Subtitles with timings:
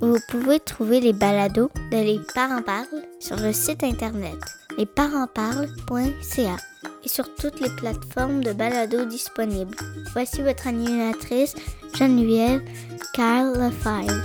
[0.00, 4.36] Vous pouvez trouver les balados de Les Parents Parlent sur le site internet
[4.76, 6.56] lesparentsparlent.ca
[7.02, 9.74] et sur toutes les plateformes de balados disponibles.
[10.12, 11.54] Voici votre animatrice
[11.94, 12.62] Geneviève
[13.14, 14.22] Carl Lefebvre.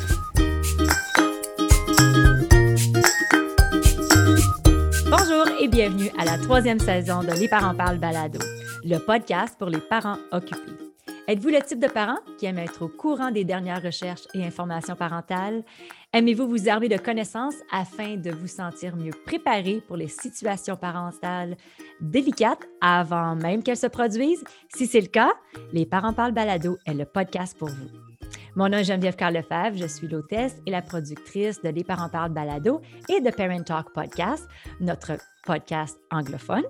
[5.10, 8.40] Bonjour et bienvenue à la troisième saison de Les Parents Parlent Balado,
[8.84, 10.91] le podcast pour les parents occupés.
[11.32, 14.98] Êtes-vous le type de parent qui aime être au courant des dernières recherches et informations
[14.98, 15.64] parentales?
[16.12, 21.56] Aimez-vous vous armer de connaissances afin de vous sentir mieux préparé pour les situations parentales
[22.02, 24.44] délicates avant même qu'elles se produisent?
[24.76, 25.32] Si c'est le cas,
[25.72, 28.11] Les Parents Parlent Balado est le podcast pour vous.
[28.56, 32.10] Mon nom est Geneviève Carl Lefebvre, je suis l'hôtesse et la productrice de Les Parents
[32.10, 34.46] Parlent Balado et de Parent Talk Podcast,
[34.82, 35.14] notre
[35.46, 36.66] podcast anglophone.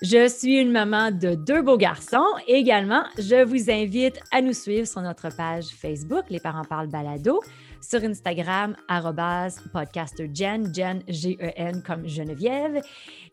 [0.00, 2.24] Je suis une maman de deux beaux garçons.
[2.48, 7.40] Également, je vous invite à nous suivre sur notre page Facebook, Les Parents Parlent Balado,
[7.82, 8.74] sur Instagram,
[9.72, 12.80] podcastergen, Jen, G-E-N comme Geneviève,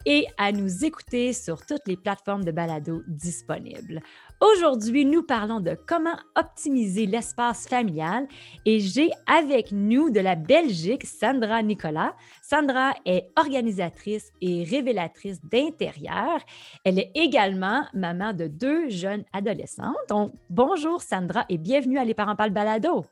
[0.06, 4.02] et à nous écouter sur toutes les plateformes de balado disponibles.
[4.42, 8.26] Aujourd'hui, nous parlons de comment optimiser l'espace familial
[8.66, 12.16] et j'ai avec nous de la Belgique Sandra Nicolas.
[12.42, 16.40] Sandra est organisatrice et révélatrice d'intérieur.
[16.86, 19.98] Elle est également maman de deux jeunes adolescentes.
[20.08, 23.06] Donc, bonjour Sandra et bienvenue à Les Parents Parlent Balado.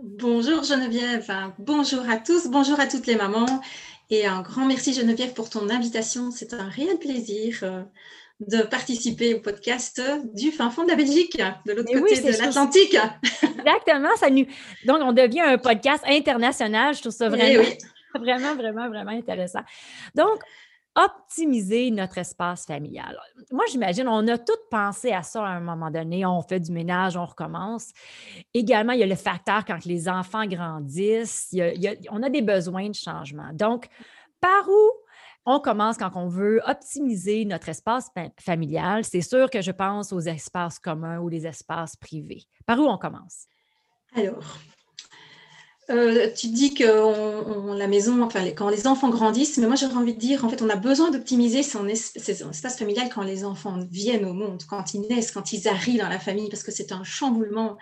[0.00, 3.60] Bonjour Geneviève, bonjour à tous, bonjour à toutes les mamans
[4.10, 6.30] et un grand merci Geneviève pour ton invitation.
[6.30, 7.64] C'est un réel plaisir
[8.48, 10.00] de participer au podcast
[10.34, 11.36] du fin fond de la Belgique,
[11.66, 12.96] de l'autre côté de l'Atlantique.
[13.42, 14.16] Exactement.
[14.16, 14.46] Ça nous...
[14.84, 16.94] Donc, on devient un podcast international.
[16.94, 17.64] Je trouve ça eh vraiment,
[18.14, 19.62] vraiment, vraiment, vraiment intéressant.
[20.14, 20.40] Donc,
[20.94, 23.18] optimiser notre espace familial.
[23.50, 26.26] Moi, j'imagine, on a tous pensé à ça à un moment donné.
[26.26, 27.92] On fait du ménage, on recommence.
[28.52, 31.54] Également, il y a le facteur quand les enfants grandissent,
[32.10, 33.50] on a des besoins de changement.
[33.54, 33.86] Donc,
[34.40, 34.90] par où
[35.46, 38.08] on commence quand on veut optimiser notre espace
[38.38, 39.04] familial.
[39.04, 42.44] C'est sûr que je pense aux espaces communs ou les espaces privés.
[42.66, 43.46] Par où on commence?
[44.14, 44.58] Alors,
[45.90, 50.14] euh, tu dis que la maison, enfin, quand les enfants grandissent, mais moi j'aurais envie
[50.14, 54.24] de dire, en fait, on a besoin d'optimiser son, espace familial quand les enfants viennent
[54.24, 57.02] au monde, quand ils naissent, quand ils arrivent dans la famille, parce que c'est un
[57.02, 57.76] chamboulement.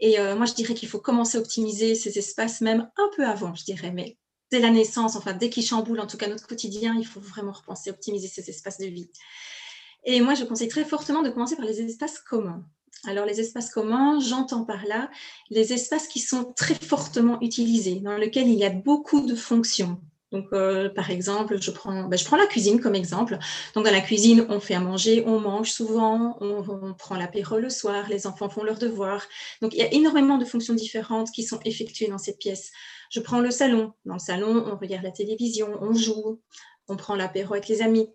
[0.00, 3.24] Et euh, moi je dirais qu'il faut commencer à optimiser ces espaces même un peu
[3.24, 4.18] avant, je dirais, mais
[4.60, 7.90] la naissance, enfin dès qu'ils chamboulent en tout cas notre quotidien, il faut vraiment repenser,
[7.90, 9.10] optimiser ces espaces de vie.
[10.04, 12.64] Et moi, je conseille très fortement de commencer par les espaces communs.
[13.06, 15.10] Alors, les espaces communs, j'entends par là
[15.50, 20.00] les espaces qui sont très fortement utilisés, dans lesquels il y a beaucoup de fonctions.
[20.34, 23.38] Donc, euh, par exemple, je prends, ben, je prends la cuisine comme exemple.
[23.74, 27.58] Donc, dans la cuisine, on fait à manger, on mange souvent, on, on prend l'apéro
[27.58, 29.24] le soir, les enfants font leurs devoirs.
[29.62, 32.72] Donc, il y a énormément de fonctions différentes qui sont effectuées dans cette pièce.
[33.10, 33.92] Je prends le salon.
[34.06, 36.40] Dans le salon, on regarde la télévision, on joue,
[36.88, 38.08] on prend l'apéro avec les amis.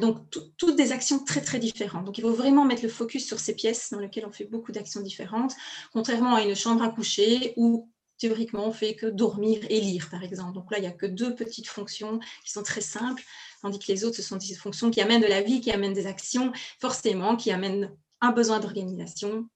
[0.00, 0.18] Donc,
[0.56, 2.04] toutes des actions très, très différentes.
[2.04, 4.70] Donc, il faut vraiment mettre le focus sur ces pièces dans lesquelles on fait beaucoup
[4.70, 5.54] d'actions différentes,
[5.92, 10.22] contrairement à une chambre à coucher où théoriquement on fait que dormir et lire, par
[10.22, 10.52] exemple.
[10.52, 13.22] Donc là, il n'y a que deux petites fonctions qui sont très simples,
[13.62, 15.94] tandis que les autres, ce sont des fonctions qui amènent de la vie, qui amènent
[15.94, 17.90] des actions, forcément, qui amènent
[18.20, 19.48] un besoin d'organisation,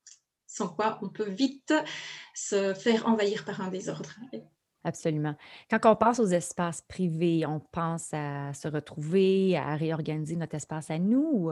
[0.47, 1.72] sans quoi on peut vite
[2.34, 4.10] se faire envahir par un désordre.
[4.82, 5.37] Absolument.
[5.70, 10.91] Quand on passe aux espaces privés, on pense à se retrouver, à réorganiser notre espace
[10.91, 11.50] à nous?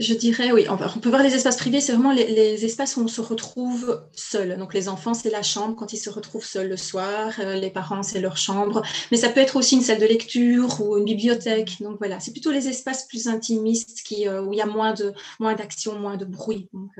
[0.00, 0.04] Euh?
[0.04, 0.66] Je dirais oui.
[0.68, 4.56] On peut voir les espaces privés, c'est vraiment les, espaces où on se retrouve seul.
[4.58, 7.32] Donc les enfants, c'est la chambre quand ils se retrouvent seuls le soir.
[7.38, 8.82] Euh, les parents, c'est leur chambre.
[9.10, 11.80] Mais ça peut être aussi une salle de lecture ou une bibliothèque.
[11.80, 14.94] Donc voilà, c'est plutôt les espaces plus intimistes qui, euh, où il y a moins
[14.94, 16.68] de moins d'action, moins de bruit.
[16.72, 16.92] Donc,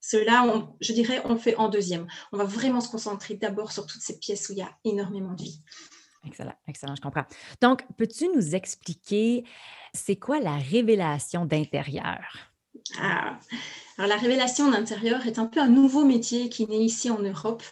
[0.00, 2.06] cela, je dirais, on fait en deuxième.
[2.32, 5.34] On va vraiment se concentrer d'abord sur toutes ces pièces où il y a énormément
[5.34, 5.60] de vie.
[6.26, 7.24] Excellent, excellent, je comprends.
[7.62, 9.44] Donc, peux-tu nous expliquer
[9.94, 12.20] c'est quoi la révélation d'intérieur?
[12.98, 13.38] Ah,
[13.98, 17.62] alors la révélation d'intérieur est un peu un nouveau métier qui naît ici en Europe.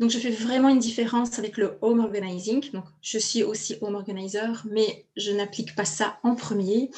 [0.00, 2.68] Donc, je fais vraiment une différence avec le home organizing.
[2.72, 6.90] Donc, je suis aussi home organizer, mais je n'applique pas ça en premier.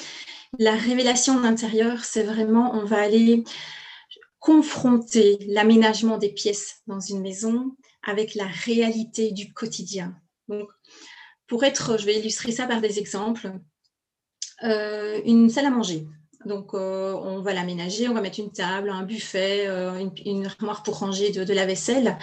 [0.59, 3.45] La révélation d'intérieur, c'est vraiment, on va aller
[4.39, 10.17] confronter l'aménagement des pièces dans une maison avec la réalité du quotidien.
[10.49, 10.69] Donc,
[11.47, 13.53] pour être, je vais illustrer ça par des exemples,
[14.63, 16.07] une salle à manger.
[16.45, 19.67] Donc, on va l'aménager, on va mettre une table, un buffet,
[20.25, 22.19] une, armoire pour ranger de, la vaisselle.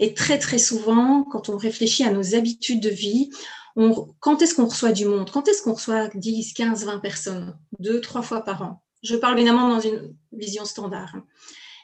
[0.00, 3.30] Et très, très souvent, quand on réfléchit à nos habitudes de vie,
[4.20, 5.30] quand est-ce qu'on reçoit du monde?
[5.30, 7.58] Quand est-ce qu'on reçoit 10, 15, 20 personnes?
[7.78, 8.82] Deux, trois fois par an.
[9.02, 11.14] Je parle évidemment dans une vision standard.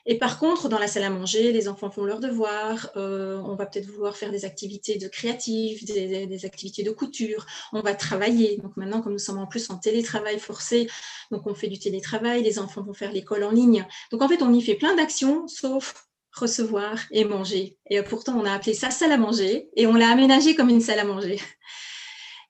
[0.05, 3.55] Et par contre, dans la salle à manger, les enfants font leurs devoirs, euh, on
[3.55, 8.57] va peut-être vouloir faire des activités de créatif, des, activités de couture, on va travailler.
[8.59, 10.89] Donc maintenant, comme nous sommes en plus en télétravail forcé,
[11.31, 13.87] donc on fait du télétravail, les enfants vont faire l'école en ligne.
[14.11, 15.95] Donc en fait, on y fait plein d'actions, sauf
[16.33, 17.77] recevoir et manger.
[17.91, 20.81] Et pourtant, on a appelé ça salle à manger et on l'a aménagé comme une
[20.81, 21.39] salle à manger.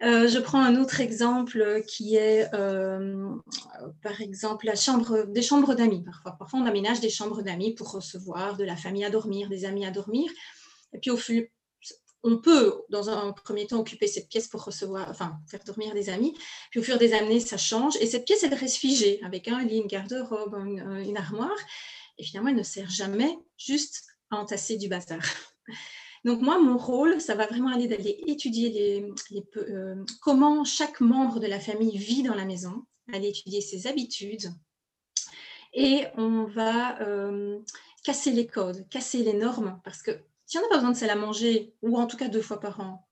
[0.02, 3.36] Euh, je prends un autre exemple qui est, euh,
[4.02, 6.02] par exemple, la chambre, des chambres d'amis.
[6.02, 9.64] Parfois, parfois, on aménage des chambres d'amis pour recevoir de la famille à dormir, des
[9.64, 10.30] amis à dormir.
[10.92, 11.18] Et puis, au
[12.24, 16.08] on peut, dans un premier temps, occuper cette pièce pour recevoir, enfin, faire dormir des
[16.08, 16.36] amis.
[16.70, 17.96] Puis, au fur des années, ça change.
[18.00, 21.50] Et cette pièce, elle reste figée avec un lit, une garde-robe, une armoire.
[22.18, 25.20] Et finalement, elle ne sert jamais juste à entasser du bazar.
[26.24, 29.12] Donc moi, mon rôle, ça va vraiment aller d'aller étudier
[29.56, 34.52] euh, comment chaque membre de la famille vit dans la maison, aller étudier ses habitudes.
[35.74, 37.58] Et on va euh,
[38.04, 40.12] casser les codes, casser les normes, parce que
[40.46, 42.60] si on n'a pas besoin de salle à manger, ou en tout cas deux fois
[42.60, 43.08] par an,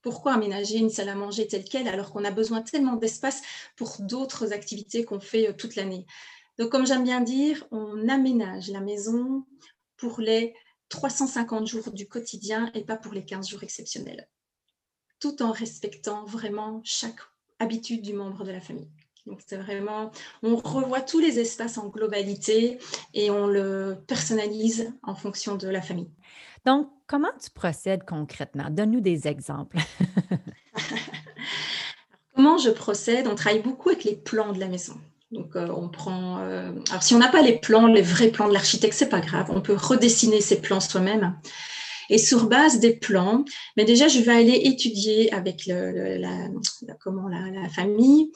[0.00, 3.42] pourquoi aménager une salle à manger telle qu'elle alors qu'on a besoin tellement d'espace
[3.76, 6.06] pour d'autres activités qu'on fait euh, toute l'année?
[6.58, 9.44] Donc, comme j'aime bien dire, on aménage la maison
[9.98, 10.54] pour les
[10.88, 14.28] 350 jours du quotidien et pas pour les 15 jours exceptionnels,
[15.20, 17.20] tout en respectant vraiment chaque
[17.58, 18.90] habitude du membre de la famille.
[19.26, 20.12] Donc c'est vraiment,
[20.42, 22.78] on revoit tous les espaces en globalité
[23.12, 26.10] et on le personnalise en fonction de la famille.
[26.64, 28.70] Donc, comment tu procèdes concrètement?
[28.70, 29.78] Donne-nous des exemples.
[32.34, 33.26] comment je procède?
[33.26, 34.94] On travaille beaucoup avec les plans de la maison.
[35.32, 36.38] Donc, euh, on prend.
[36.40, 39.20] Euh, alors, si on n'a pas les plans, les vrais plans de l'architecte, c'est pas
[39.20, 39.50] grave.
[39.50, 41.38] On peut redessiner ces plans soi-même.
[42.08, 43.44] Et sur base des plans,
[43.76, 46.48] mais déjà, je vais aller étudier avec la,
[47.00, 48.30] comment, la, famille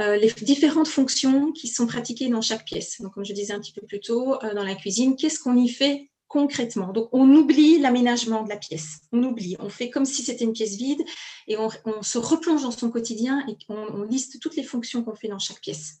[0.00, 3.00] euh, les différentes fonctions qui sont pratiquées dans chaque pièce.
[3.00, 5.68] Donc, comme je disais un petit peu plus tôt, dans la cuisine, qu'est-ce qu'on y
[5.68, 6.92] fait concrètement?
[6.92, 8.98] Donc, on oublie l'aménagement de la pièce.
[9.12, 9.54] On oublie.
[9.60, 11.04] On fait comme si c'était une pièce vide
[11.46, 11.70] et on,
[12.02, 15.60] se replonge dans son quotidien et on liste toutes les fonctions qu'on fait dans chaque
[15.60, 16.00] pièce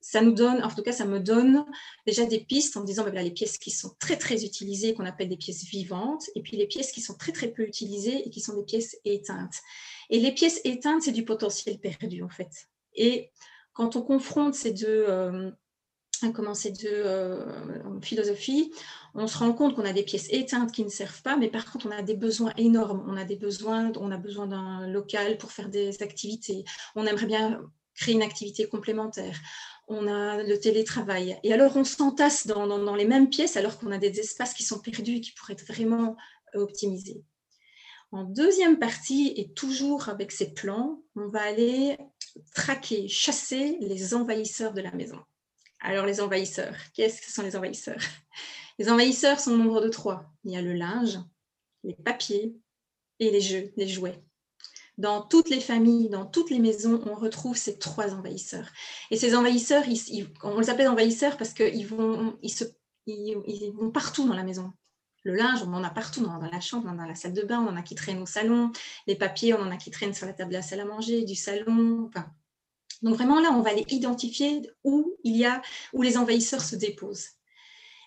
[0.00, 1.64] ça nous donne, en tout cas, ça me donne
[2.06, 5.28] déjà des pistes en disant, ben les pièces qui sont très, très utilisées, qu'on appelle
[5.28, 8.40] des pièces vivantes, et puis les pièces qui sont très, très peu utilisées et qui
[8.40, 9.54] sont des pièces éteintes.
[10.10, 12.68] Et les pièces éteintes, c'est du potentiel perdu, en fait.
[12.94, 13.30] Et
[13.72, 15.50] quand on confronte ces deux, euh,
[16.34, 18.72] comment ces deux euh, philosophies,
[19.14, 21.70] on se rend compte qu'on a des pièces éteintes qui ne servent pas, mais par
[21.70, 23.04] contre, on a des besoins énormes.
[23.08, 26.64] On a des besoins, on a besoin d'un local pour faire des activités.
[26.96, 27.62] On aimerait bien
[27.94, 29.38] créer une activité complémentaire.
[29.88, 31.38] On a le télétravail.
[31.42, 34.78] Et alors, on s'entasse dans, les mêmes pièces alors qu'on a des espaces qui sont
[34.78, 36.16] perdus et qui pourraient être vraiment
[36.54, 37.22] euh, optimisés.
[38.12, 41.96] En deuxième partie, et toujours avec ces plans, on va aller
[42.54, 45.18] traquer, chasser les envahisseurs de la maison.
[45.80, 48.02] Alors, les envahisseurs, qu'est-ce que sont les envahisseurs?
[48.78, 50.24] Les envahisseurs sont au nombre de trois.
[50.44, 51.18] Il y a le linge,
[51.84, 52.56] les papiers
[53.18, 54.22] et les jeux, les jouets
[55.00, 58.68] dans toutes les familles, dans toutes les maisons, on retrouve ces trois envahisseurs.
[59.10, 59.84] Et ces envahisseurs,
[60.42, 62.38] on les appelle envahisseurs parce qu'ils vont,
[63.94, 64.72] partout dans la maison.
[65.22, 67.72] Le linge, on en a partout, dans la chambre, dans la salle de bain, on
[67.72, 68.72] en a qui traînent au salon.
[69.06, 71.24] Les papiers, on en a qui traînent sur la table de la salle à manger,
[71.24, 72.10] du salon.
[73.00, 75.62] donc vraiment là, on va aller identifier où il y a,
[75.94, 77.28] où les envahisseurs se déposent.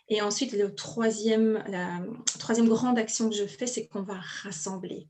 [0.10, 2.02] Et ensuite, le troisième, la
[2.38, 5.08] troisième grande action que je fais, c'est qu'on va rassembler.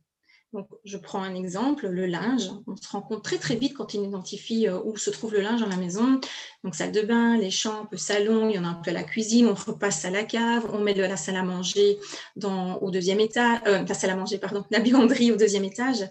[0.85, 2.49] Je prends un exemple, le linge.
[2.67, 5.41] On se rend compte très très vite quand on identifie euh, où se trouve le
[5.41, 6.19] linge dans la maison.
[6.63, 9.03] Donc, salle de bain, les chambres, salon, il y en a un peu à la
[9.03, 11.97] cuisine, on repasse à la cave, on met de la salle à manger
[12.35, 16.07] dans, au deuxième étage, euh, la salle à manger, pardon, la buanderie au deuxième étage.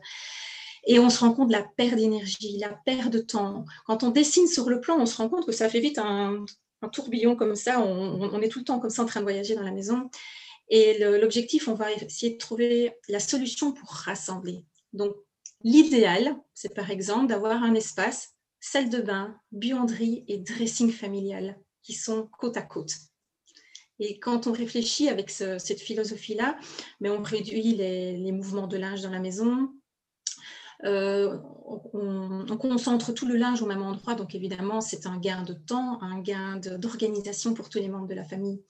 [0.85, 3.65] Et on se rend compte de la perte d'énergie, la perte de temps.
[3.87, 6.45] Quand on dessine sur le plan, on se rend compte que ça fait vite un,
[6.91, 7.81] tourbillon comme ça.
[7.81, 10.11] on, est tout le temps comme ça en train de voyager dans la maison.
[10.75, 14.65] Et l'objectif, on va essayer de trouver la solution pour rassembler.
[14.95, 15.15] Donc,
[15.63, 21.93] l'idéal, c'est par exemple d'avoir un espace, salle de bain, buanderie et dressing familial qui
[21.93, 22.95] sont côte à côte.
[23.99, 26.59] Et quand on réfléchit avec cette philosophie-là,
[27.01, 29.69] mais on réduit les, mouvements de linge dans la maison,
[30.85, 31.37] euh,
[31.93, 35.53] on, on, concentre tout le linge au même endroit, donc évidemment c'est un gain de
[35.53, 38.63] temps, un gain d'organisation pour tous les membres de la famille.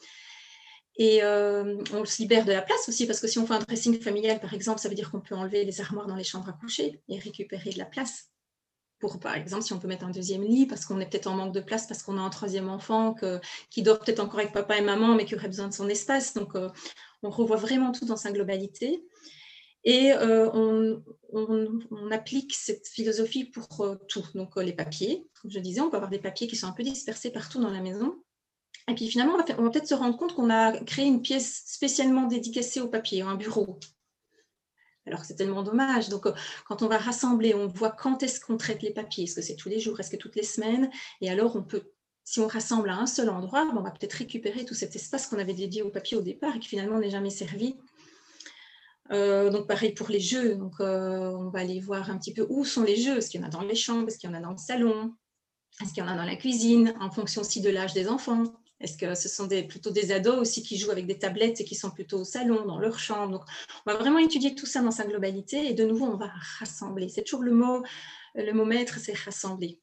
[0.97, 4.01] Et on se libère de la place aussi, parce que si on fait un dressing
[4.01, 6.53] familial, par exemple, ça veut dire qu'on peut enlever les armoires dans les chambres à
[6.53, 8.29] coucher et récupérer de la place.
[8.99, 11.35] Pour, par exemple, si on peut mettre un deuxième lit, parce qu'on est peut-être en
[11.35, 13.17] manque de place, parce qu'on a un troisième enfant
[13.71, 16.35] qui dort peut-être encore avec papa et maman, mais qui aurait besoin de son espace.
[16.35, 16.53] Donc,
[17.23, 19.03] on revoit vraiment tout dans sa globalité.
[19.85, 21.03] Et on,
[22.13, 24.27] applique cette philosophie pour tout.
[24.35, 26.85] Donc, les papiers, comme je disais, on peut avoir des papiers qui sont un peu
[26.85, 28.23] dispersés partout dans la maison.
[28.89, 32.27] Et puis finalement, on va, peut-être se rendre compte qu'on a créé une pièce spécialement
[32.27, 33.79] dédicacée au papier, un bureau.
[35.07, 36.09] Alors que c'est tellement dommage.
[36.09, 36.33] Donc, euh,
[36.67, 39.25] quand on va rassembler, on voit quand est-ce qu'on traite les papiers.
[39.25, 40.91] Est-ce que c'est tous les jours, est-ce que toutes les semaines?
[41.21, 41.93] Et alors, on peut,
[42.25, 45.39] si on rassemble à un seul endroit, on va peut-être récupérer tout cet espace qu'on
[45.39, 47.77] avait dédié au papier au départ et qui finalement n'est jamais servi.
[49.11, 50.55] Euh, donc, pareil pour les jeux.
[50.55, 53.19] Donc, euh, on va aller voir un petit peu où sont les jeux.
[53.19, 54.09] Est-ce qu'il y en a dans les chambres?
[54.09, 55.15] Est-ce qu'il y en a dans le salon?
[55.81, 56.95] Est-ce qu'il y en a dans la cuisine?
[57.01, 58.45] En fonction aussi de l'âge des enfants.
[58.83, 61.77] Est-ce que ce sont plutôt des ados aussi qui jouent avec des tablettes et qui
[61.77, 63.47] sont plutôt au salon, dans leur chambre?
[63.87, 67.09] On va vraiment étudier tout ça dans sa globalité et de nouveau, on va rassembler.
[67.09, 67.83] C'est toujours le mot,
[68.35, 69.79] le mot maître, c'est rassembler.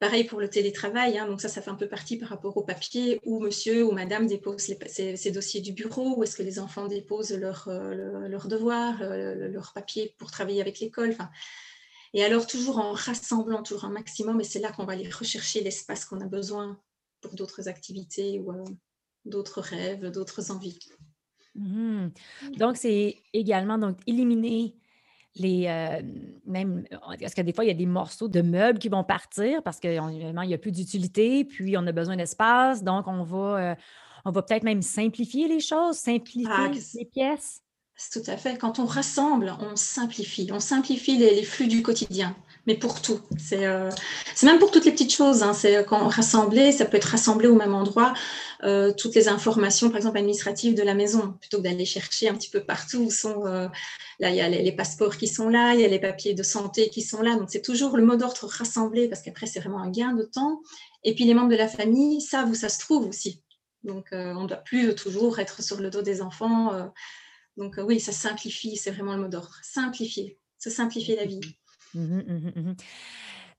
[0.00, 2.62] Pareil pour le télétravail, hein, donc ça, ça fait un peu partie par rapport au
[2.62, 6.88] papier où monsieur ou madame dépose ces, dossiers du bureau, où est-ce que les enfants
[6.88, 11.16] déposent leurs leur devoirs, leurs papiers pour travailler avec l'école.
[12.12, 15.62] et alors, toujours en rassemblant toujours un maximum, et c'est là qu'on va aller rechercher
[15.62, 16.78] l'espace qu'on a besoin
[17.24, 18.64] pour d'autres activités ou euh,
[19.24, 20.78] d'autres rêves, d'autres envies.
[21.54, 22.08] Mmh.
[22.58, 24.76] Donc, c'est également donc éliminer
[25.36, 26.00] les euh,
[26.46, 26.84] même
[27.20, 29.80] parce que des fois il y a des morceaux de meubles qui vont partir parce
[29.80, 33.74] qu'il n'y a plus d'utilité, puis on a besoin d'espace, donc on va euh,
[34.24, 37.62] on va peut-être même simplifier les choses, simplifier ah, les pièces.
[38.12, 38.58] Tout à fait.
[38.58, 40.48] Quand on rassemble, on simplifie.
[40.52, 42.34] On simplifie les, flux du quotidien,
[42.66, 43.20] mais pour tout.
[43.52, 43.90] Euh,
[44.34, 45.42] c'est même pour toutes les petites choses.
[45.42, 45.52] Hein.
[45.52, 48.14] C'est quand rassembler, ça peut être rassemblé au même endroit
[48.62, 52.34] euh, toutes les informations, par exemple administratives de la maison, plutôt que d'aller chercher un
[52.34, 53.46] petit peu partout où sont.
[53.46, 53.68] Euh,
[54.18, 56.42] là, il y a les, passeports qui sont là, il y a les papiers de
[56.42, 57.36] santé qui sont là.
[57.36, 60.60] Donc c'est toujours le mot d'ordre rassemblé parce qu'après c'est vraiment un gain de temps.
[61.02, 63.42] Et puis les membres de la famille savent où ça se trouve aussi.
[63.82, 66.90] Donc on ne doit plus toujours être sur le dos des enfants
[67.56, 69.56] donc euh, oui, ça simplifie, c'est vraiment le mot d'ordre.
[69.62, 71.40] Simplifier, se simplifier la vie.
[71.94, 72.74] Mmh mmh mmh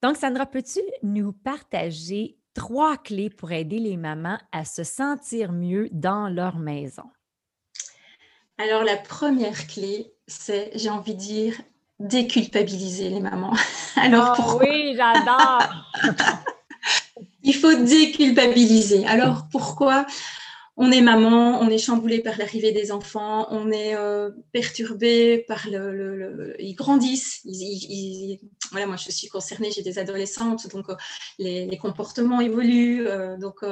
[0.04, 5.90] Donc, Sandra, peux-tu nous partager trois clés pour aider les mamans à se sentir mieux
[5.92, 7.04] dans leur maison?
[8.58, 11.62] Alors, la première clé, c'est, j'ai envie de dire,
[12.00, 13.54] déculpabiliser les mamans.
[13.96, 15.64] Alors, oh, Oui, j'adore!
[17.44, 19.06] Il faut déculpabiliser.
[19.06, 20.06] Alors, pourquoi?
[20.78, 25.68] On est maman, on est chamboulé par l'arrivée des enfants, on est euh, perturbé par
[25.70, 27.48] le, Ils grandissent.
[28.72, 30.96] voilà, moi, je suis concernée, j'ai des adolescentes, donc euh,
[31.40, 33.08] les, comportements évoluent.
[33.08, 33.64] Euh, donc,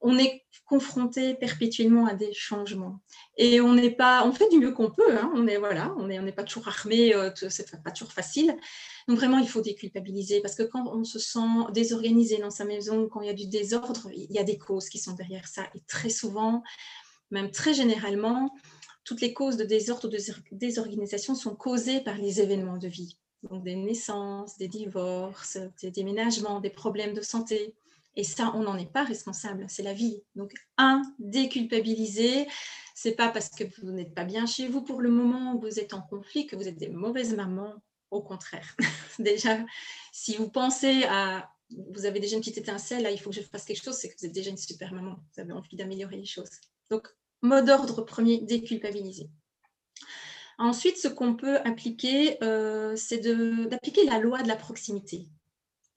[0.00, 3.00] on est confronté perpétuellement à des changements.
[3.36, 5.16] Et on n'est pas, on fait du mieux qu'on peut.
[5.16, 5.32] Hein.
[5.34, 7.14] on est voilà, on n'est on pas toujours armé,
[7.48, 8.56] c'est pas toujours facile.
[9.08, 13.08] Donc vraiment, il faut déculpabiliser parce que quand on se sent désorganisé dans sa maison,
[13.08, 15.68] quand il y a du désordre, il y a des causes qui sont derrière ça.
[15.74, 16.62] Et très souvent,
[17.30, 18.52] même très généralement,
[19.04, 20.18] toutes les causes de désordre ou de
[20.50, 23.16] désorganisation sont causées par les événements de vie.
[23.44, 27.76] Donc des naissances, des divorces, des déménagements, des problèmes de santé.
[28.16, 30.22] Et ça, on n'en est pas responsable, c'est la vie.
[30.34, 32.46] Donc, un, déculpabiliser,
[32.94, 35.78] c'est pas parce que vous n'êtes pas bien chez vous pour le moment, ou vous
[35.78, 37.74] êtes en conflit, que vous êtes des mauvaises mamans
[38.16, 38.76] au contraire.
[39.18, 39.58] déjà,
[40.12, 43.42] si vous pensez à, vous avez déjà une petite étincelle, là, il faut que je
[43.42, 46.16] fasse quelque chose, c'est que vous êtes déjà une super maman, vous avez envie d'améliorer
[46.16, 46.50] les choses.
[46.90, 47.08] Donc,
[47.42, 49.28] mode d'ordre premier, déculpabiliser.
[50.58, 55.28] Ensuite, ce qu'on peut appliquer, euh, c'est d'appliquer la loi de la proximité.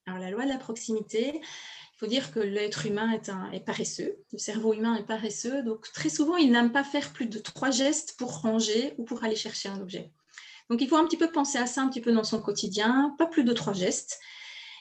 [0.05, 4.17] Alors, la loi de la proximité, il faut dire que l'être humain est, est paresseux,
[4.33, 7.71] le cerveau humain est paresseux, donc très souvent, il n'aime pas faire plus de trois
[7.71, 10.11] gestes pour ranger ou pour aller chercher un objet.
[10.69, 13.15] Donc, il faut un petit peu penser à ça un petit peu dans son quotidien,
[13.17, 14.19] pas plus de trois gestes.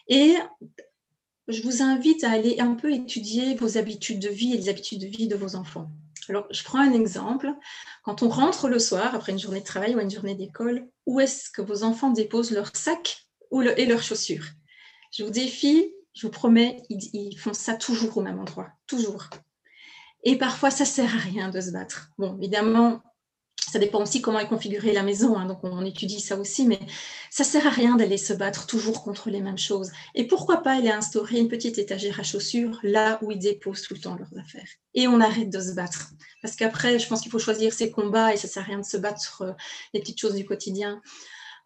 [0.09, 0.37] Et
[1.49, 5.01] je vous invite à aller un peu étudier vos habitudes de vie et les habitudes
[5.01, 5.91] de vie de vos enfants.
[6.29, 7.53] Alors, je prends un exemple.
[8.05, 11.21] Quand on rentre le soir, après une journée de travail ou une journée d'école, où
[11.21, 13.27] est-ce que vos enfants déposent leur sac
[13.77, 14.45] et leurs chaussures?
[15.11, 19.31] Je vous défie, je vous promets, ils, font ça toujours au même endroit, toujours.
[20.23, 22.11] Et parfois, ça sert à rien de se battre.
[22.19, 23.03] Bon, évidemment,
[23.71, 26.79] ça dépend aussi comment est configurée la maison, hein, donc on étudie ça aussi, mais
[27.31, 29.91] ça sert à rien d'aller se battre toujours contre les mêmes choses.
[30.15, 33.95] Et pourquoi pas aller instaurer une petite étagère à chaussures là où ils déposent tout
[33.95, 34.69] le temps leurs affaires.
[34.95, 36.11] Et on arrête de se battre.
[36.41, 38.85] Parce qu'après, je pense qu'il faut choisir ses combats et ça sert à rien de
[38.85, 39.53] se battre euh,
[39.93, 41.03] les petites choses du quotidien.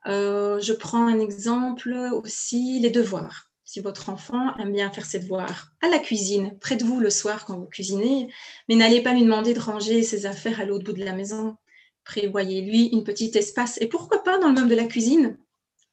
[0.06, 5.18] Euh, je prends un exemple aussi, les devoirs si votre enfant aime bien faire ses
[5.20, 8.30] devoirs à la cuisine, près de vous le soir quand vous cuisinez,
[8.68, 11.56] mais n'allez pas lui demander de ranger ses affaires à l'autre bout de la maison.
[12.04, 15.38] Prévoyez-lui une petite espace et pourquoi pas dans le meuble de la cuisine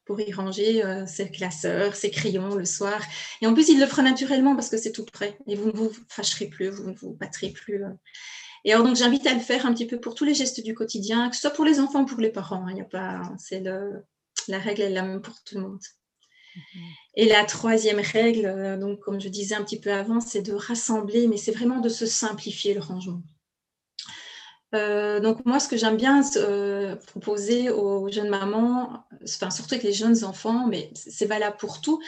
[0.05, 2.99] pour y ranger euh, ses classeurs, ses crayons le soir.
[3.41, 5.71] Et en plus, il le fera naturellement parce que c'est tout prêt et vous ne
[5.71, 7.83] vous fâcherez plus, vous ne vous battrez plus.
[7.83, 7.89] Euh.
[8.65, 10.73] Et alors, donc, j'invite à le faire un petit peu pour tous les gestes du
[10.73, 12.65] quotidien, que ce soit pour les enfants ou pour les parents.
[12.65, 12.71] Hein.
[12.71, 14.03] Il y a pas, c'est le,
[14.47, 15.79] la règle est la même pour tout le monde.
[16.55, 16.81] Mhm.
[17.15, 20.53] Et la troisième règle, euh, donc comme je disais un petit peu avant, c'est de
[20.53, 23.21] rassembler, mais c'est vraiment de se simplifier le rangement.
[24.75, 29.83] Euh, donc moi, ce que j'aime bien euh, proposer aux jeunes mamans, enfin surtout avec
[29.83, 31.99] les jeunes enfants, mais c'est valable pour tout,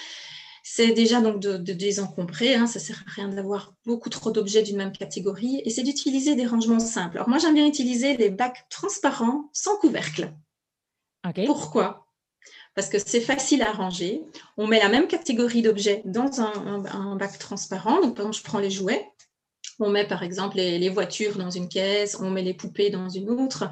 [0.64, 2.54] c'est déjà donc de, de désencombrer.
[2.56, 6.36] Hein, ça sert à rien d'avoir beaucoup trop d'objets d'une même catégorie, et c'est d'utiliser
[6.36, 7.18] des rangements simples.
[7.18, 10.32] Alors moi, j'aime bien utiliser les bacs transparents sans couvercle.
[11.46, 12.08] Pourquoi?
[12.74, 14.24] Parce que c'est facile à ranger.
[14.58, 18.02] On met la même catégorie d'objets dans un, bac transparent.
[18.02, 19.12] Donc, par exemple, je prends les jouets.
[19.82, 23.30] On met par exemple les, voitures dans une caisse, on met les poupées dans une
[23.30, 23.70] autre.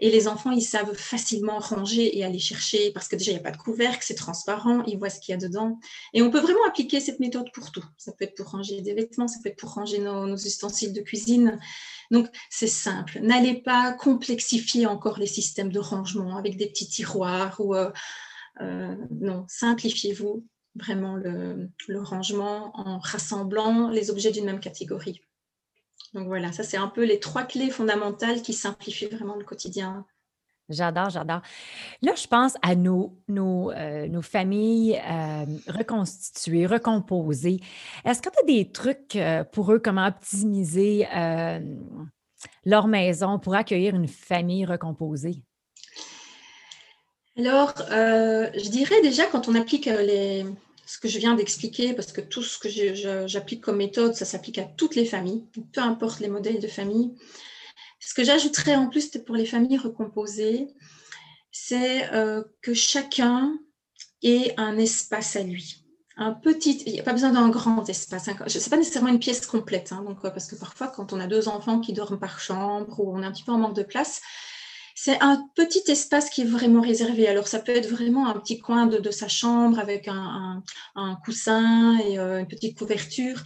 [0.00, 3.40] Et les enfants, ils savent facilement ranger et aller chercher parce que déjà, il n'y
[3.40, 5.78] a pas de couvercle, c'est transparent, ils voient ce qu'il y a dedans.
[6.12, 7.84] Et on peut vraiment appliquer cette méthode pour tout.
[7.96, 11.00] Ça peut être pour ranger des vêtements, ça peut être pour ranger nos, ustensiles de
[11.00, 11.60] cuisine.
[12.10, 13.20] Donc, c'est simple.
[13.22, 17.90] N'allez pas complexifier encore les systèmes de rangement avec des petits tiroirs ou euh,
[18.60, 20.44] euh, non, simplifiez-vous
[20.76, 21.70] vraiment le,
[22.00, 25.20] rangement en rassemblant les objets d'une même catégorie.
[26.14, 30.06] Donc voilà, ça c'est un peu les trois clés fondamentales qui simplifient vraiment le quotidien.
[30.70, 31.42] J'adore, j'adore.
[32.00, 37.60] Là, je pense à nos, nos, euh, familles euh, reconstituées, recomposées.
[38.06, 39.18] Est-ce que tu as des trucs
[39.52, 41.06] pour eux, comment optimiser
[42.64, 45.42] leur maison pour accueillir une famille recomposée?
[47.36, 50.46] Alors, euh, je dirais déjà quand on applique euh, les,
[50.86, 52.68] ce que je viens d'expliquer, parce que tout ce que
[53.26, 57.14] j'applique comme méthode, ça s'applique à toutes les familles, peu importe les modèles de famille.
[58.00, 60.68] Ce que j'ajouterais en plus pour les familles recomposées,
[61.50, 63.58] c'est euh, que chacun
[64.22, 65.84] ait un espace à lui.
[66.16, 68.28] Un petit, il n'y a pas besoin d'un grand espace.
[68.28, 68.36] Hein.
[68.46, 71.26] Ce n'est pas nécessairement une pièce complète, hein, donc, parce que parfois, quand on a
[71.26, 73.82] deux enfants qui dorment par chambre ou on est un petit peu en manque de
[73.82, 74.20] place,
[75.04, 77.28] c'est un petit espace qui est vraiment réservé.
[77.28, 80.62] Alors, ça peut être vraiment un petit coin de, sa chambre avec un,
[81.22, 83.42] coussin et euh, une petite couverture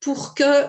[0.00, 0.68] pour que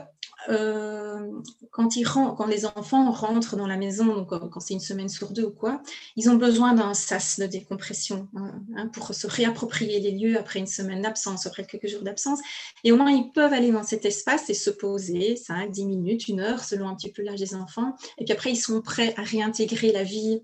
[0.49, 1.31] euh,
[1.71, 5.31] quand, ils quand les enfants rentrent dans la maison, donc quand c'est une semaine sur
[5.31, 5.81] deux ou quoi,
[6.15, 10.59] ils ont besoin d'un sas de décompression hein, hein, pour se réapproprier les lieux après
[10.59, 12.39] une semaine d'absence, après quelques jours d'absence.
[12.83, 16.27] Et au moins, ils peuvent aller dans cet espace et se poser 5, 10 minutes,
[16.27, 17.95] une heure, selon un petit peu l'âge des enfants.
[18.17, 20.43] Et puis après, ils sont prêts à réintégrer la vie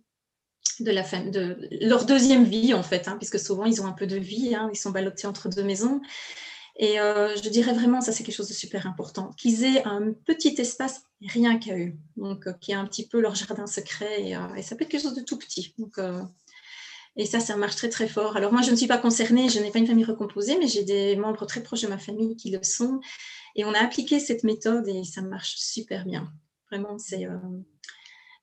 [0.79, 4.55] de leur deuxième vie, en fait, hein, puisque souvent, ils ont un peu de vie,
[4.71, 6.01] ils sont ballottés entre deux maisons.
[6.81, 10.13] Et euh, je dirais vraiment, ça c'est quelque chose de super important, qu'ils aient un
[10.13, 14.33] petit espace rien qu'à eux, donc euh, qui est un petit peu leur jardin secret,
[14.33, 15.73] euh, et, ça peut être quelque chose de tout petit.
[15.77, 15.99] Donc,
[17.17, 18.37] et ça, ça marche très très fort.
[18.37, 20.85] Alors moi, je ne suis pas concernée, je n'ai pas une famille recomposée, mais j'ai
[20.85, 23.01] des membres très proches de ma famille qui le sont,
[23.57, 26.31] et on a appliqué cette méthode et ça marche super bien.
[26.71, 27.27] Vraiment, c'est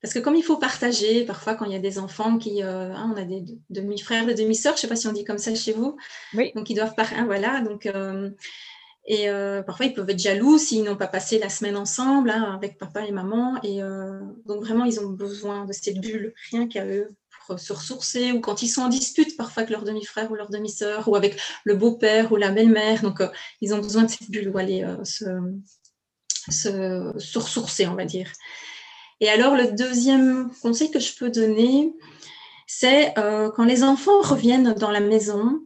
[0.01, 2.93] parce que comme il faut partager, parfois quand il y a des enfants qui, euh,
[2.93, 5.39] hein, on a des demi-frères, des demi-sœurs, je ne sais pas si on dit comme
[5.39, 5.97] ça chez vous,
[6.35, 6.51] oui.
[6.55, 8.29] donc ils doivent parler, hein, voilà, donc euh,
[9.05, 12.53] et euh, parfois ils peuvent être jaloux s'ils n'ont pas passé la semaine ensemble hein,
[12.53, 13.79] avec papa et maman, et
[14.45, 17.09] donc vraiment ils ont besoin de cette bulle, rien qu'à eux
[17.47, 20.49] pour se ressourcer, ou quand ils sont en dispute parfois avec leur demi-frère ou leur
[20.49, 23.23] demi-sœur, ou avec le beau-père ou la belle-mère, donc
[23.61, 25.25] ils ont besoin de cette bulle où aller se,
[26.49, 28.29] se, se ressourcer, on va dire.
[29.19, 31.93] Et alors, le deuxième conseil que je peux donner,
[32.67, 35.61] c'est euh, quand les enfants reviennent dans la maison,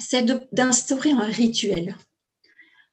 [0.00, 1.96] c'est d'instaurer un rituel.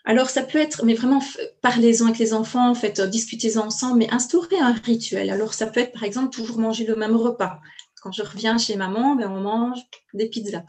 [0.04, 1.22] Alors, ça peut être, mais vraiment,
[1.62, 5.30] parlez-en avec les enfants, en fait, discutez-en ensemble, mais instaurer un rituel.
[5.30, 7.60] Alors, ça peut être, par exemple, toujours manger le même repas.
[8.02, 9.80] Quand je reviens chez maman, ben, on mange
[10.14, 10.64] des pizzas.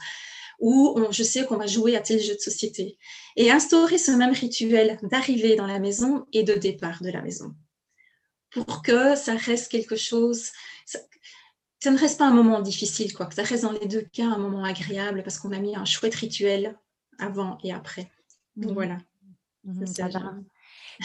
[0.60, 2.98] Ou je sais qu'on va jouer à tel jeu de société.
[3.36, 7.54] Et instaurer ce même rituel d'arrivée dans la maison et de départ de la maison
[8.50, 10.50] pour que ça reste quelque chose,
[10.84, 10.98] ça,
[11.90, 14.38] ne reste pas un moment difficile, quoi, que ça reste dans les deux cas un
[14.38, 16.76] moment agréable parce qu'on a mis un chouette rituel
[17.18, 18.10] avant et après.
[18.56, 18.74] Donc, mmh.
[18.74, 18.98] voilà.
[19.64, 19.84] Mmh,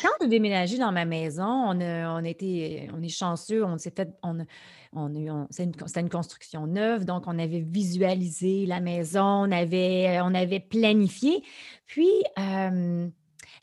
[0.02, 3.94] Quand on a déménagé dans ma maison, on, on, était, on est chanceux, on s'est
[3.96, 4.46] fait, on,
[4.94, 10.62] on, c'était une, construction neuve, donc on avait visualisé la maison, on avait, on avait
[10.62, 11.44] planifié.
[11.86, 12.10] Puis,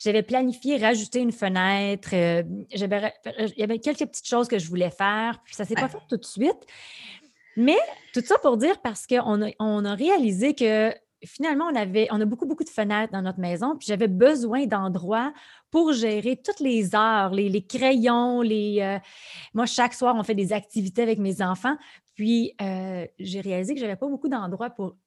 [0.03, 2.09] j'avais planifié rajouter une fenêtre.
[2.13, 2.79] Euh, il
[3.57, 5.99] y avait quelques petites choses que je voulais faire, puis ça ne s'est pas fait
[6.09, 6.67] tout de suite.
[7.55, 7.77] Mais
[8.13, 10.93] tout ça pour dire parce qu'on a, on a réalisé que
[11.25, 14.65] finalement, on avait, on a beaucoup, beaucoup de fenêtres dans notre maison, puis j'avais besoin
[14.65, 15.33] d'endroits
[15.71, 18.79] pour gérer toutes les heures, les, crayons, les.
[18.81, 18.99] Euh,
[19.53, 21.77] moi, chaque soir, on fait des activités avec mes enfants.
[22.15, 24.97] Puis, euh, j'ai réalisé que je n'avais pas beaucoup d'endroits pour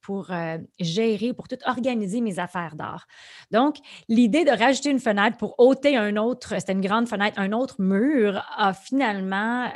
[0.00, 0.30] pour
[0.78, 3.06] gérer, pour tout organiser mes affaires d'art.
[3.50, 3.76] Donc,
[4.08, 7.76] l'idée de rajouter une fenêtre pour ôter un autre, c'était une grande fenêtre, un autre
[7.80, 9.70] mur, a finalement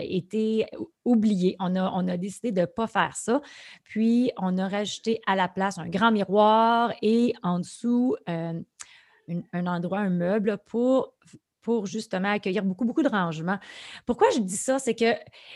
[0.00, 0.66] été
[1.04, 1.56] oublié.
[1.60, 3.40] On a, on a décidé de ne pas faire ça.
[3.82, 10.00] Puis, on a rajouté à la place un grand miroir et en dessous, un endroit,
[10.00, 11.13] un meuble pour
[11.64, 13.58] pour justement accueillir beaucoup, beaucoup de rangements.
[14.06, 14.78] Pourquoi je dis ça?
[14.78, 15.12] C'est que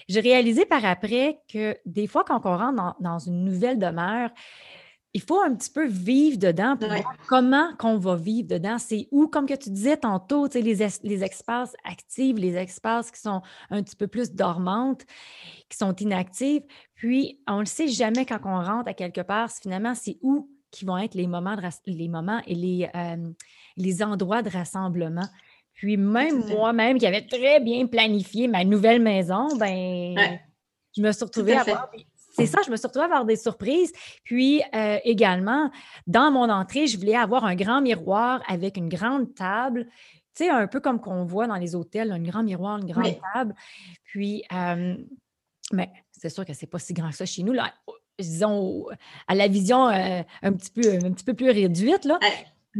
[0.09, 4.31] j'ai réalisé par après que des fois, quand on rentre dans, une nouvelle demeure,
[5.13, 8.79] il faut un petit peu vivre dedans pour voir comment qu'on va vivre dedans.
[8.79, 13.43] C'est où, comme que tu disais tantôt, les, les espaces actifs, les espaces qui sont
[13.71, 15.05] un petit peu plus dormantes,
[15.69, 16.63] qui sont inactives.
[16.95, 20.51] Puis, on ne le sait jamais quand on rentre à quelque part, finalement, c'est où
[20.71, 23.31] qui vont être les moments, les moments et les, euh,
[23.77, 25.29] les endroits de rassemblement.
[25.79, 30.17] Puis même moi-même, qui avait très bien planifié ma nouvelle maison, ben,
[30.97, 32.05] je me suis retrouvée à avoir des...
[32.31, 33.93] C'est ça, je me suis retrouvée à avoir des surprises.
[34.25, 35.71] Puis euh, également,
[36.07, 39.87] dans mon entrée, je voulais avoir un grand miroir avec une grande table.
[40.35, 43.17] Tu sais, un peu comme qu'on voit dans les hôtels, un grand miroir, une grande
[43.35, 43.55] table.
[44.05, 44.43] Puis,
[45.73, 47.53] mais c'est sûr que c'est pas si grand que ça chez nous.
[47.53, 47.73] Là,
[48.19, 48.87] disons,
[49.29, 52.05] à la vision euh, un, petit peu, un petit peu plus réduite.
[52.05, 52.19] Là.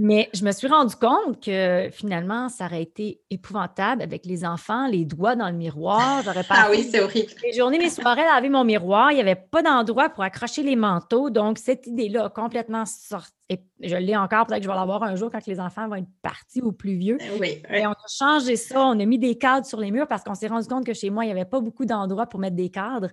[0.01, 4.87] Mais je me suis rendu compte que finalement, ça aurait été épouvantable avec les enfants,
[4.87, 6.23] les doigts dans le miroir.
[6.25, 6.55] J'aurais pas.
[6.57, 7.33] ah oui, c'est horrible.
[7.43, 10.77] Les journées, mes soirées, laver mon miroir, il n'y avait pas d'endroit pour accrocher les
[10.77, 11.31] manteaux.
[11.31, 15.03] Donc, cette idée-là a complètement sorti, et je l'ai encore, peut-être que je vais l'avoir
[15.03, 17.17] un jour quand les enfants vont être partis ou plus vieux.
[17.17, 20.07] Ben oui, Et on a changé ça, on a mis des cadres sur les murs
[20.07, 22.41] parce qu'on s'est rendu compte que chez moi, il n'y avait pas beaucoup d'endroits pour
[22.41, 23.09] mettre des cadres.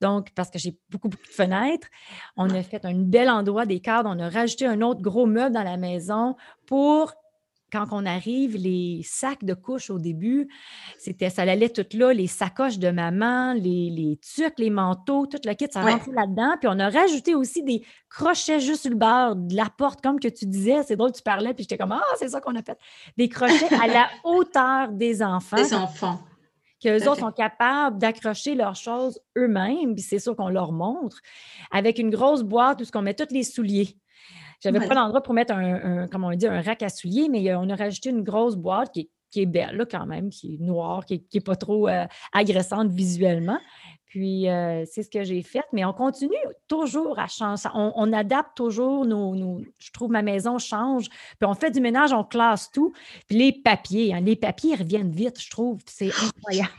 [0.00, 1.88] Donc, parce que j'ai beaucoup, beaucoup de fenêtres,
[2.36, 5.54] on a fait un bel endroit des cadres, on a rajouté un autre gros meuble
[5.54, 7.12] dans la maison pour
[7.72, 10.48] quand on arrive, les sacs de couches au début,
[10.98, 15.40] c'était, ça allait tout là, les sacoches de maman, les, les tucs, les manteaux, tout
[15.44, 16.56] le kit, ça rentrait là-dedans.
[16.60, 20.20] Puis on a rajouté aussi des crochets juste sur le bord de la porte, comme
[20.20, 20.82] que tu disais.
[20.82, 22.78] C'est drôle, tu parlais, puis j'étais comme, ah, c'est ça qu'on a fait.
[23.16, 25.56] Des crochets à la hauteur des enfants.
[25.56, 26.20] Des enfants.
[26.82, 31.20] Qu'eux autres sont capables d'accrocher leurs choses eux-mêmes, puis c'est sûr qu'on leur montre,
[31.70, 33.96] avec une grosse boîte où on met tous les souliers.
[34.62, 37.58] J'avais pas d'endroit pour mettre un, comment on dit, un rack à souliers, mais euh,
[37.58, 41.04] on a rajouté une grosse boîte qui est, belle là, quand même, qui est noire,
[41.04, 43.58] qui n'est pas trop euh, agressante visuellement.
[44.06, 46.36] Puis, euh, c'est ce que j'ai fait, mais on continue
[46.68, 47.66] toujours à changer.
[47.74, 51.08] On, adapte toujours nos, Je trouve ma maison change.
[51.08, 52.92] Puis, on fait du ménage, on classe tout.
[53.26, 55.80] Puis, les papiers, hein, les papiers reviennent vite, je trouve.
[55.86, 56.70] C'est incroyable.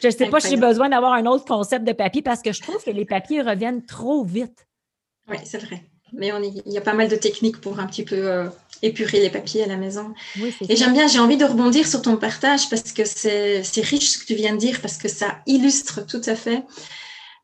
[0.00, 2.52] Je ne sais pas si j'ai besoin d'avoir un autre concept de papier parce que
[2.52, 4.68] je trouve que les papiers reviennent trop vite.
[5.28, 5.82] Oui, c'est vrai
[6.16, 6.32] mais
[6.66, 8.46] il y a pas mal de techniques pour un petit peu euh,
[8.82, 10.14] épurer les papiers à la maison.
[10.68, 14.18] et j'aime bien, j'ai envie de rebondir sur ton partage parce que c'est riche ce
[14.18, 16.62] que tu viens de dire, parce que ça illustre tout à fait.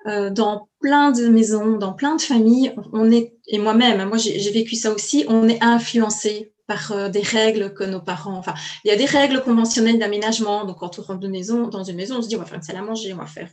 [0.07, 4.51] Euh, dans plein de maisons, dans plein de familles, on est, et moi-même, moi, j'ai
[4.51, 8.55] vécu ça aussi, on est influencé par euh, des règles que nos parents, enfin,
[8.85, 10.65] il y a des règles conventionnelles d'aménagement.
[10.65, 12.57] Donc, quand on rentre de maison, dans une maison, on se dit, on va faire
[12.57, 13.51] une salle à manger, on va faire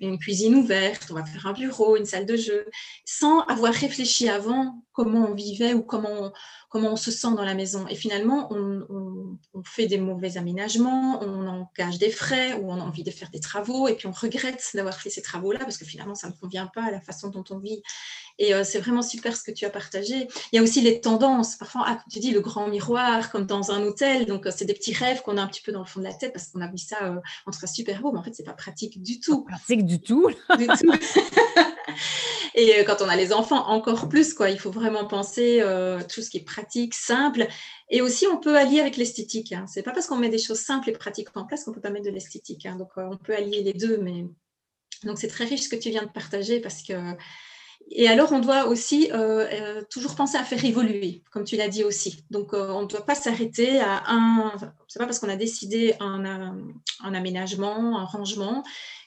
[0.00, 2.66] une cuisine ouverte, on va faire un bureau, une salle de jeu,
[3.04, 6.32] sans avoir réfléchi avant comment on vivait ou comment
[6.70, 7.86] comment on se sent dans la maison.
[7.88, 8.86] Et finalement, on,
[9.64, 13.40] fait des mauvais aménagements, on engage des frais ou on a envie de faire des
[13.40, 16.66] travaux et puis on regrette d'avoir fait ces travaux-là parce que finalement, ça ne convient
[16.66, 17.82] pas à la façon dont on vit.
[18.38, 20.28] Et euh, c'est vraiment super ce que tu as partagé.
[20.52, 21.56] Il y a aussi les tendances.
[21.56, 24.24] Parfois, ah, tu dis le grand miroir, comme dans un hôtel.
[24.24, 26.04] Donc, euh, c'est des petits rêves qu'on a un petit peu dans le fond de
[26.04, 28.44] la tête parce qu'on a vu ça euh, entre super beau, mais en fait, c'est
[28.44, 29.44] pas pratique du tout.
[29.44, 30.30] Pas pratique du tout.
[30.56, 30.92] du tout.
[32.54, 34.50] Et euh, quand on a les enfants, encore plus, quoi.
[34.50, 37.46] Il faut vraiment penser euh, tout ce qui est pratique, simple.
[37.90, 39.52] Et aussi, on peut allier avec l'esthétique.
[39.52, 39.66] Hein.
[39.68, 41.90] C'est pas parce qu'on met des choses simples et pratiques en place qu'on peut pas
[41.90, 42.66] mettre de l'esthétique.
[42.66, 42.76] Hein.
[42.76, 43.98] Donc, euh, on peut allier les deux.
[43.98, 44.26] Mais
[45.04, 46.94] donc, c'est très riche ce que tu viens de partager parce que.
[47.92, 49.10] Et alors, on doit aussi
[49.88, 52.24] toujours penser à faire évoluer, comme tu l'as dit aussi.
[52.30, 54.52] Donc, on ne doit pas s'arrêter à un.
[54.86, 56.62] C'est pas parce qu'on a décidé un,
[57.02, 58.62] aménagement, un rangement,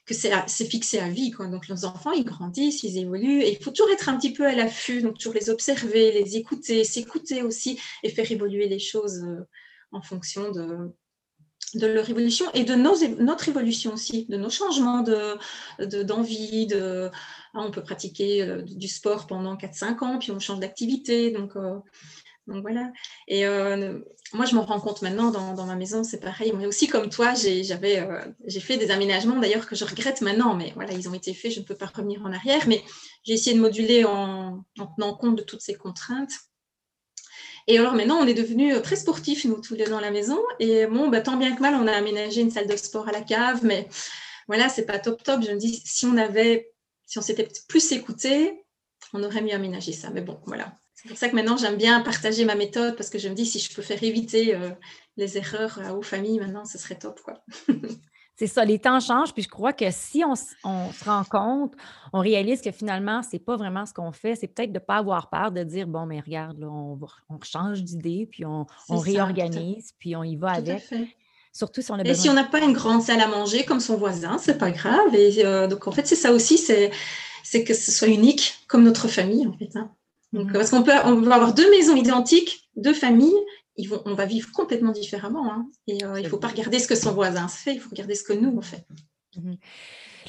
[0.06, 1.32] que c'est fixé à vie.
[1.32, 1.48] Quoi.
[1.48, 4.46] Donc, nos enfants, ils grandissent, ils évoluent, et il faut toujours être un petit peu
[4.46, 9.24] à l'affût, donc toujours les observer, les écouter, s'écouter aussi, et faire évoluer les choses
[9.24, 9.48] euh,
[9.92, 10.92] en fonction de,
[11.76, 16.68] de leur évolution et de notre évolution aussi, de nos changements d'envie.
[16.68, 17.12] De, de,
[17.54, 21.32] hein, on peut pratiquer euh, du sport pendant 4-5 ans, puis on change d'activité.
[21.32, 21.80] Donc, euh,
[22.48, 22.92] donc voilà.
[23.28, 24.00] Et euh,
[24.34, 26.54] moi, je m'en rends compte maintenant dans, ma maison, c'est pareil.
[26.58, 30.74] Mais aussi comme toi, euh, j'ai fait des aménagements d'ailleurs que je regrette maintenant, mais
[30.76, 32.68] voilà, ils ont été faits, je ne peux pas revenir en arrière.
[32.68, 32.84] Mais
[33.24, 34.66] j'ai essayé de moduler en,
[34.98, 36.34] tenant compte de toutes ces contraintes.
[37.68, 40.40] Et alors maintenant, on est devenus très sportifs, nous tous les deux dans la maison.
[40.60, 43.14] Et bon, bah, tant bien que mal, on a aménagé une salle de sport à
[43.14, 43.88] la cave, mais
[44.48, 45.42] voilà, c'est pas top top.
[45.42, 46.74] Je me dis, si on avait,
[47.06, 48.66] si on s'était plus écouté,
[49.14, 50.10] on aurait mieux aménagé ça.
[50.10, 50.78] Mais bon, voilà.
[51.04, 53.46] C'est pour ça que maintenant, j'aime bien partager ma méthode parce que je me dis,
[53.46, 54.70] si je peux faire éviter euh,
[55.18, 57.20] les erreurs aux familles, maintenant, ce serait top.
[57.22, 57.44] quoi.
[58.36, 61.74] C'est ça, les temps changent, puis je crois que si on, se rend compte,
[62.14, 64.84] on réalise que finalement, ce n'est pas vraiment ce qu'on fait, c'est peut-être de ne
[64.84, 66.98] pas avoir peur de dire bon, mais regarde, on,
[67.44, 70.84] change d'idée, puis on, réorganise, puis on y va avec.
[71.56, 73.80] Surtout si on a Et si on n'a pas une grande salle à manger comme
[73.80, 75.14] son voisin, c'est pas grave.
[75.14, 79.08] Et euh, donc en fait, c'est ça aussi, c'est que ce soit unique comme notre
[79.08, 79.70] famille en fait.
[79.76, 79.92] Hein.
[80.34, 80.54] Donc, mmh.
[80.54, 83.32] Parce qu'on peut, on va avoir deux maisons identiques, deux familles,
[84.06, 85.52] on va vivre complètement différemment.
[85.52, 85.68] Hein.
[85.88, 88.16] Et euh, il ne faut pas regarder ce que son voisin fait, il faut regarder
[88.16, 88.86] ce que nous, on fait.
[89.36, 89.58] Mhm.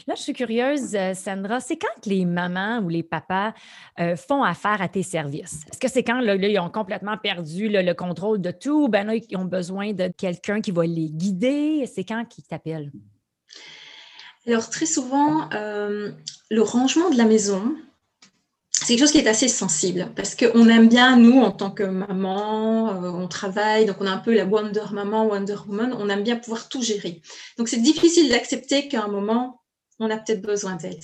[0.07, 3.55] Là, je suis curieuse, euh, Sandra, c'est quand les mamans ou les papas
[4.01, 5.65] euh, font affaire à tes services?
[5.71, 8.89] Est-ce que c'est quand là, ils ont complètement perdu le contrôle de tout?
[8.89, 11.87] Ben là, ils ont besoin de quelqu'un qui va les guider?
[11.87, 12.93] C'est quand qu'ils t'appellent?
[14.47, 17.75] Alors, très souvent, le rangement de la maison,
[18.75, 21.85] c'est quelque chose qui est assez sensible parce qu'on aime bien, nous, en tant que
[21.85, 26.09] maman, euh, on travaille, donc on a un peu la Wonder Maman, Wonder Woman, on
[26.09, 27.23] aime bien pouvoir tout gérer.
[27.57, 29.63] Donc c'est difficile d'accepter qu'à un moment,
[30.01, 31.03] on a peut-être besoin d'aide.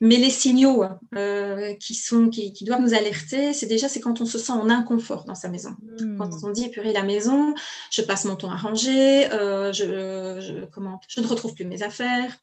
[0.00, 0.84] Mais les signaux
[1.14, 4.70] euh, qui, sont, qui, doivent nous alerter, c'est déjà c'est quand on se sent en
[4.70, 5.76] inconfort dans sa maison.
[6.00, 6.18] Hmm.
[6.18, 7.54] Quand on dit purée la maison,
[7.90, 12.36] je passe mon temps à ranger, euh, je, comment, je ne retrouve plus mes affaires,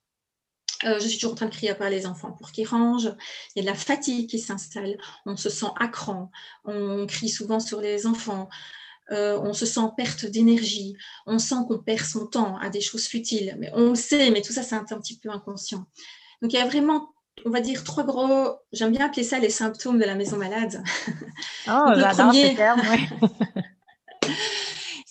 [0.85, 3.13] euh, je suis toujours en train de crier à les enfants pour qu'ils rangent.
[3.55, 4.97] Il y a de la fatigue qui s'installe.
[5.25, 6.31] On se sent à cran.
[6.65, 8.49] On crie souvent sur les enfants.
[9.11, 10.95] Euh, on se sent perte d'énergie.
[11.25, 13.55] On sent qu'on perd son temps à des choses futiles.
[13.59, 15.85] Mais on le sait, mais tout ça, c'est un, petit peu inconscient.
[16.41, 17.09] Donc, il y a vraiment,
[17.45, 20.81] on va dire, trois gros, j'aime bien appeler ça les symptômes de la maison malade.
[21.67, 22.81] Oh, ce terme,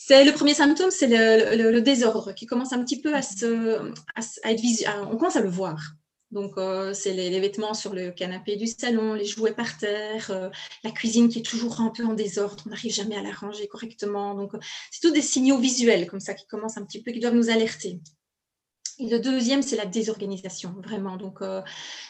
[0.08, 3.92] C'est le premier symptôme, c'est le, désordre qui commence un petit peu à, se,
[4.42, 4.90] être visuel.
[5.12, 5.78] On commence à le voir.
[6.30, 10.48] Donc, euh, c'est les, vêtements sur le canapé du salon, les jouets par terre, euh,
[10.82, 13.68] la cuisine qui est toujours un peu en désordre, on n'arrive jamais à la ranger
[13.68, 14.34] correctement.
[14.34, 14.58] Donc, euh,
[14.90, 17.50] c'est tous des signaux visuels comme ça qui commencent un petit peu, qui doivent nous
[17.50, 18.00] alerter.
[18.98, 21.18] Et le deuxième, c'est la désorganisation, vraiment.
[21.18, 21.40] Donc,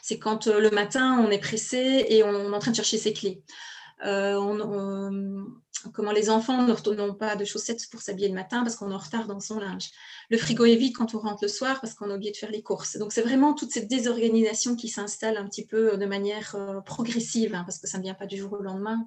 [0.02, 3.12] c'est quand le matin, on est pressé et on est en train de chercher ses
[3.12, 3.42] clés.
[4.04, 5.44] on,
[5.92, 8.98] comment les enfants retournent pas de chaussettes pour s'habiller le matin parce qu'on est en
[8.98, 9.90] retard dans son linge.
[10.30, 12.50] Le frigo est vide quand on rentre le soir parce qu'on a oublié de faire
[12.50, 12.96] les courses.
[12.96, 17.54] Donc c'est vraiment toute cette désorganisation qui s'installe un petit peu de manière euh, progressive
[17.54, 19.06] hein, parce que ça ne vient pas du jour au lendemain.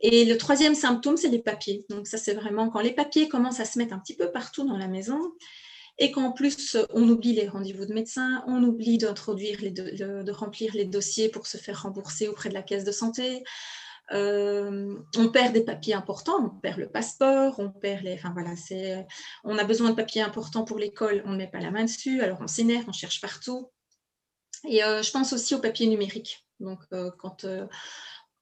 [0.00, 1.84] Et le troisième symptôme, c'est les papiers.
[1.90, 4.66] Donc ça, c'est vraiment quand les papiers commencent à se mettre un petit peu partout
[4.66, 5.20] dans la maison
[5.98, 10.86] et qu'en plus, on oublie les rendez-vous de médecin, on oublie d'introduire, de remplir les
[10.86, 13.44] dossiers pour se faire rembourser auprès de la caisse de santé,
[14.12, 18.14] euh, on perd des papiers importants, on perd le passeport, on perd les.
[18.14, 19.06] Enfin voilà, c'est.
[19.44, 22.20] On a besoin de papiers importants pour l'école, on ne met pas la main dessus,
[22.20, 23.70] alors on s'énerve, on cherche partout.
[24.68, 26.44] Et euh, je pense aussi aux papiers numériques.
[26.58, 27.46] Donc euh, quand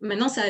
[0.00, 0.42] maintenant ça,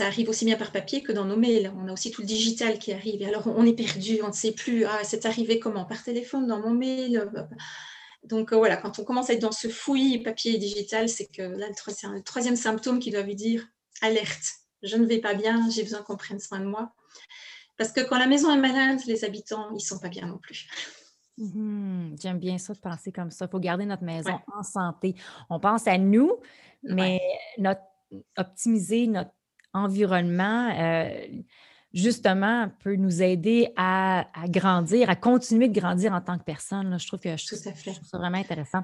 [0.00, 2.78] arrive aussi bien par papier que dans nos mails, on a aussi tout le digital
[2.78, 3.20] qui arrive.
[3.20, 4.84] Et alors on est perdu, on ne sait plus.
[4.86, 5.84] Ah, c'est arrivé comment?
[5.84, 7.28] Par téléphone, dans mon mail.
[8.24, 11.42] Donc voilà, quand on commence à être dans ce fouillis papier et digital, c'est que
[11.42, 13.68] là, le troisième symptôme qui doit vous dire
[14.02, 16.92] alerte, je ne vais pas bien, j'ai besoin qu'on prenne soin de moi.
[17.76, 20.38] Parce que quand la maison est malade, les habitants, ils ne sont pas bien non
[20.38, 20.68] plus.
[21.38, 22.16] Mhm.
[22.20, 23.46] J'aime bien ça de penser comme ça.
[23.46, 25.14] Il faut garder notre maison en santé.
[25.48, 26.40] On pense à nous,
[26.82, 27.20] mais
[27.58, 27.82] notre,
[28.36, 29.30] optimiser notre
[29.72, 31.26] environnement, euh,
[31.98, 36.96] justement, peut nous aider à, grandir, à continuer de grandir en tant que personne.
[36.98, 38.82] Je trouve que je, trouve ça vraiment intéressant.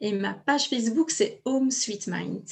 [0.00, 2.44] et ma page Facebook c'est Home Sweet Mind.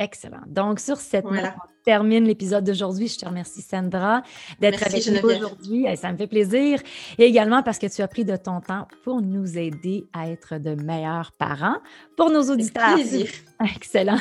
[0.00, 0.40] Excellent.
[0.46, 1.36] Donc, sur cette on
[1.84, 3.06] termine l'épisode d'aujourd'hui.
[3.06, 4.22] Je te remercie, Sandra,
[4.58, 5.86] d'être avec nous aujourd'hui.
[5.96, 6.80] Ça me fait plaisir.
[7.18, 10.56] Et également parce que tu as pris de ton temps pour nous aider à être
[10.56, 11.76] de meilleurs parents
[12.16, 12.94] pour nos auditeurs.
[12.94, 13.28] Plaisir.
[13.76, 14.20] Excellent.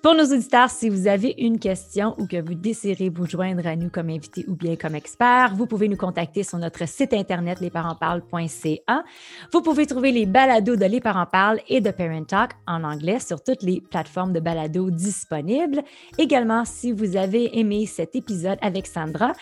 [0.00, 3.74] Pour nos auditeurs, si vous avez une question ou que vous désirez vous joindre à
[3.74, 7.58] nous comme invité ou bien comme expert, vous pouvez nous contacter sur notre site internet
[7.58, 9.04] lesparentsparlent.ca.
[9.52, 13.18] Vous pouvez trouver les balados de Les Parents Parlent et de Parent Talk en anglais
[13.18, 15.82] sur toutes les plateformes de balados disponibles.
[16.16, 19.32] Également, si vous avez aimé cet épisode avec Sandra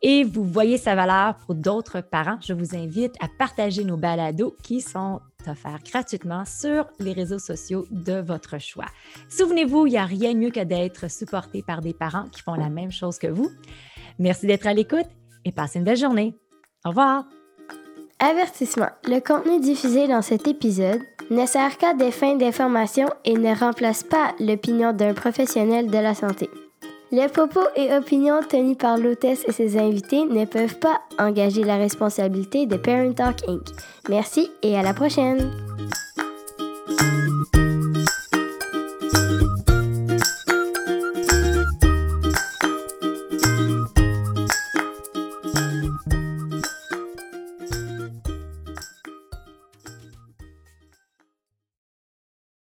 [0.00, 4.54] et vous voyez sa valeur pour d'autres parents, je vous invite à partager nos balados
[4.62, 8.86] qui sont offert gratuitement sur les réseaux sociaux de votre choix.
[9.28, 12.68] Souvenez-vous, il n'y a rien mieux que d'être supporté par des parents qui font la
[12.68, 13.50] même chose que vous.
[14.18, 15.08] Merci d'être à l'écoute
[15.44, 16.34] et passez une belle journée.
[16.84, 17.24] Au revoir.
[18.18, 18.90] Avertissement.
[19.04, 24.02] Le contenu diffusé dans cet épisode ne sert qu'à des fins d'information et ne remplace
[24.02, 26.48] pas l'opinion d'un professionnel de la santé.
[27.14, 31.76] Les propos et opinions tenus par l'hôtesse et ses invités ne peuvent pas engager la
[31.76, 33.68] responsabilité de Parent Talk Inc.
[34.08, 35.48] Merci et à la prochaine!